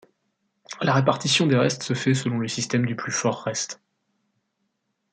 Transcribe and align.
La 0.81 0.95
répartition 0.95 1.45
des 1.45 1.55
restes 1.57 1.83
se 1.83 1.93
fait 1.93 2.15
selon 2.15 2.39
le 2.39 2.47
système 2.47 2.87
du 2.87 2.95
plus 2.95 3.11
fort 3.11 3.43
reste. 3.43 3.83